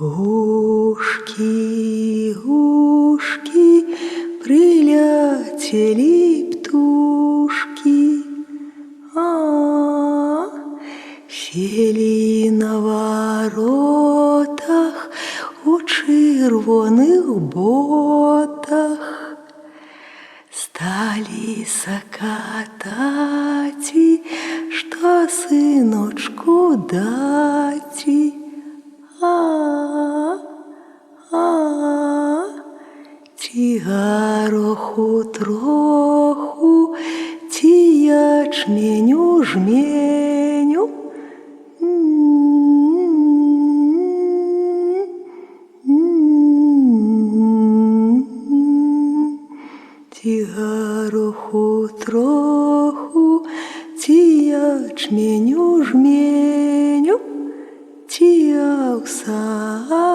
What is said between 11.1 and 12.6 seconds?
сели